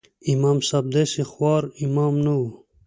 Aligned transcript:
امام 0.33 0.57
صاحب 0.69 0.85
داسې 0.95 1.21
خوار 1.31 1.63
امام 1.85 2.13
نه 2.25 2.33
و. 2.39 2.43